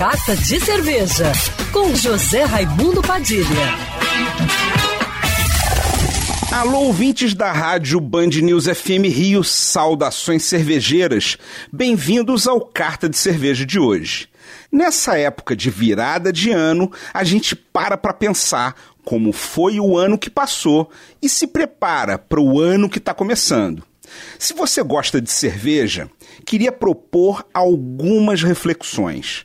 Carta 0.00 0.34
de 0.34 0.58
Cerveja, 0.58 1.30
com 1.70 1.94
José 1.94 2.44
Raimundo 2.44 3.02
Padilha. 3.02 3.44
Alô, 6.50 6.84
ouvintes 6.84 7.34
da 7.34 7.52
rádio 7.52 8.00
Band 8.00 8.28
News 8.28 8.64
FM 8.64 9.04
Rio, 9.12 9.44
saudações 9.44 10.44
cervejeiras. 10.44 11.36
Bem-vindos 11.70 12.48
ao 12.48 12.62
Carta 12.62 13.10
de 13.10 13.18
Cerveja 13.18 13.66
de 13.66 13.78
hoje. 13.78 14.26
Nessa 14.72 15.18
época 15.18 15.54
de 15.54 15.68
virada 15.68 16.32
de 16.32 16.50
ano, 16.50 16.90
a 17.12 17.22
gente 17.22 17.54
para 17.54 17.98
para 17.98 18.14
pensar 18.14 18.74
como 19.04 19.34
foi 19.34 19.78
o 19.78 19.98
ano 19.98 20.16
que 20.16 20.30
passou 20.30 20.90
e 21.20 21.28
se 21.28 21.46
prepara 21.46 22.16
para 22.16 22.40
o 22.40 22.58
ano 22.58 22.88
que 22.88 22.96
está 22.96 23.12
começando. 23.12 23.84
Se 24.38 24.54
você 24.54 24.82
gosta 24.82 25.20
de 25.20 25.30
cerveja, 25.30 26.10
queria 26.46 26.72
propor 26.72 27.46
algumas 27.52 28.42
reflexões. 28.42 29.44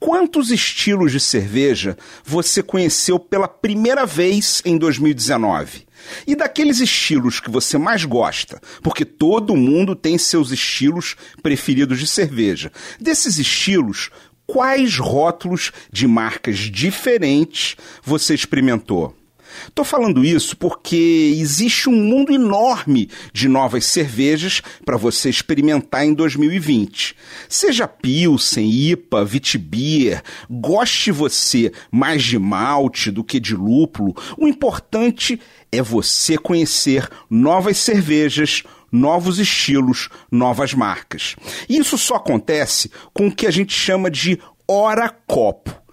Quantos 0.00 0.52
estilos 0.52 1.10
de 1.10 1.18
cerveja 1.18 1.98
você 2.24 2.62
conheceu 2.62 3.18
pela 3.18 3.48
primeira 3.48 4.06
vez 4.06 4.62
em 4.64 4.78
2019? 4.78 5.88
E 6.24 6.36
daqueles 6.36 6.78
estilos 6.78 7.40
que 7.40 7.50
você 7.50 7.76
mais 7.76 8.04
gosta, 8.04 8.60
porque 8.80 9.04
todo 9.04 9.56
mundo 9.56 9.96
tem 9.96 10.16
seus 10.16 10.52
estilos 10.52 11.16
preferidos 11.42 11.98
de 11.98 12.06
cerveja. 12.06 12.70
Desses 13.00 13.38
estilos, 13.38 14.10
quais 14.46 14.98
rótulos 14.98 15.72
de 15.92 16.06
marcas 16.06 16.58
diferentes 16.58 17.76
você 18.04 18.34
experimentou? 18.34 19.17
Estou 19.66 19.84
falando 19.84 20.24
isso 20.24 20.56
porque 20.56 21.34
existe 21.38 21.88
um 21.88 21.96
mundo 21.96 22.32
enorme 22.32 23.08
de 23.32 23.48
novas 23.48 23.84
cervejas 23.86 24.62
para 24.84 24.96
você 24.96 25.28
experimentar 25.28 26.04
em 26.04 26.14
2020. 26.14 27.16
Seja 27.48 27.88
Pilsen, 27.88 28.68
IPA, 28.68 29.24
Vitibir, 29.24 30.22
goste 30.48 31.10
você 31.10 31.72
mais 31.90 32.22
de 32.22 32.38
malte 32.38 33.10
do 33.10 33.24
que 33.24 33.40
de 33.40 33.54
lúpulo, 33.54 34.14
o 34.36 34.46
importante 34.46 35.40
é 35.70 35.82
você 35.82 36.38
conhecer 36.38 37.08
novas 37.30 37.78
cervejas, 37.78 38.62
novos 38.90 39.38
estilos, 39.38 40.08
novas 40.30 40.72
marcas. 40.74 41.36
Isso 41.68 41.98
só 41.98 42.16
acontece 42.16 42.90
com 43.12 43.28
o 43.28 43.34
que 43.34 43.46
a 43.46 43.50
gente 43.50 43.72
chama 43.72 44.10
de 44.10 44.38
hora 44.66 45.08
copo. 45.08 45.87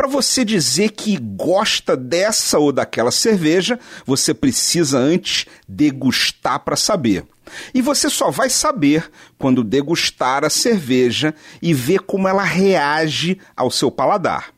Para 0.00 0.08
você 0.08 0.46
dizer 0.46 0.92
que 0.92 1.18
gosta 1.18 1.94
dessa 1.94 2.58
ou 2.58 2.72
daquela 2.72 3.10
cerveja, 3.10 3.78
você 4.06 4.32
precisa 4.32 4.98
antes 4.98 5.44
degustar 5.68 6.60
para 6.60 6.74
saber. 6.74 7.26
E 7.74 7.82
você 7.82 8.08
só 8.08 8.30
vai 8.30 8.48
saber 8.48 9.10
quando 9.36 9.62
degustar 9.62 10.42
a 10.42 10.48
cerveja 10.48 11.34
e 11.60 11.74
ver 11.74 12.00
como 12.00 12.26
ela 12.26 12.44
reage 12.44 13.38
ao 13.54 13.70
seu 13.70 13.90
paladar. 13.90 14.54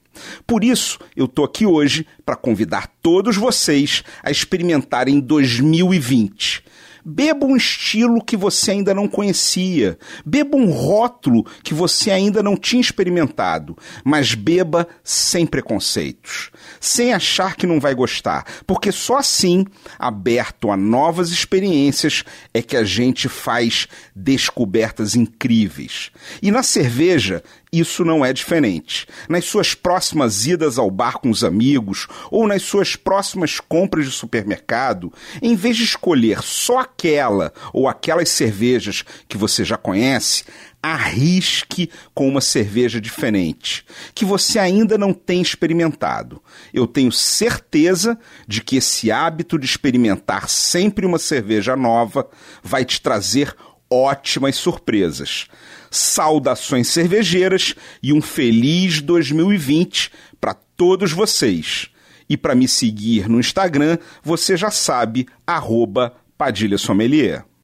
Por 0.46 0.62
isso, 0.62 1.00
eu 1.16 1.26
tô 1.26 1.42
aqui 1.42 1.66
hoje 1.66 2.06
para 2.24 2.36
convidar 2.36 2.88
todos 3.02 3.36
vocês 3.36 4.04
a 4.22 4.30
experimentarem 4.30 5.18
2020. 5.18 6.62
Beba 7.04 7.46
um 7.46 7.56
estilo 7.56 8.22
que 8.22 8.36
você 8.36 8.72
ainda 8.72 8.94
não 8.94 9.08
conhecia. 9.08 9.98
Beba 10.24 10.56
um 10.56 10.70
rótulo 10.70 11.44
que 11.62 11.74
você 11.74 12.10
ainda 12.10 12.42
não 12.42 12.56
tinha 12.56 12.80
experimentado. 12.80 13.76
Mas 14.04 14.34
beba 14.34 14.86
sem 15.02 15.44
preconceitos. 15.46 16.50
Sem 16.80 17.12
achar 17.12 17.56
que 17.56 17.66
não 17.66 17.80
vai 17.80 17.94
gostar. 17.94 18.44
Porque 18.66 18.92
só 18.92 19.18
assim, 19.18 19.64
aberto 19.98 20.70
a 20.70 20.76
novas 20.76 21.30
experiências, 21.30 22.24
é 22.54 22.62
que 22.62 22.76
a 22.76 22.84
gente 22.84 23.28
faz 23.28 23.88
descobertas 24.14 25.16
incríveis. 25.16 26.10
E 26.40 26.50
na 26.50 26.62
cerveja, 26.62 27.42
isso 27.72 28.04
não 28.04 28.24
é 28.24 28.32
diferente. 28.32 29.06
Nas 29.28 29.46
suas 29.46 29.74
próximas 29.74 30.46
idas 30.46 30.78
ao 30.78 30.90
bar 30.90 31.18
com 31.18 31.30
os 31.30 31.42
amigos 31.42 32.06
ou 32.30 32.46
nas 32.46 32.62
suas 32.62 32.96
próximas 32.96 33.60
compras 33.60 34.04
de 34.04 34.12
supermercado, 34.12 35.10
em 35.40 35.56
vez 35.56 35.78
de 35.78 35.84
escolher 35.84 36.42
só 36.42 36.80
aquela 36.80 37.52
ou 37.72 37.88
aquelas 37.88 38.28
cervejas 38.28 39.02
que 39.26 39.38
você 39.38 39.64
já 39.64 39.78
conhece, 39.78 40.44
arrisque 40.82 41.88
com 42.12 42.28
uma 42.28 42.40
cerveja 42.40 43.00
diferente, 43.00 43.86
que 44.14 44.24
você 44.24 44.58
ainda 44.58 44.98
não 44.98 45.14
tem 45.14 45.40
experimentado. 45.40 46.42
Eu 46.74 46.86
tenho 46.86 47.12
certeza 47.12 48.18
de 48.48 48.60
que 48.60 48.76
esse 48.76 49.10
hábito 49.10 49.58
de 49.58 49.64
experimentar 49.64 50.48
sempre 50.48 51.06
uma 51.06 51.18
cerveja 51.18 51.76
nova 51.76 52.28
vai 52.62 52.84
te 52.84 53.00
trazer 53.00 53.54
ótimas 53.92 54.56
surpresas. 54.56 55.46
Saudações 55.90 56.88
cervejeiras 56.88 57.74
e 58.02 58.12
um 58.12 58.22
feliz 58.22 59.00
2020 59.02 60.10
para 60.40 60.54
todos 60.54 61.12
vocês. 61.12 61.90
E 62.28 62.36
para 62.36 62.54
me 62.54 62.66
seguir 62.66 63.28
no 63.28 63.38
Instagram, 63.38 63.98
você 64.22 64.56
já 64.56 64.70
sabe, 64.70 65.26
arroba 65.46 66.14
Padilha 66.38 66.78
Sommelier. 66.78 67.44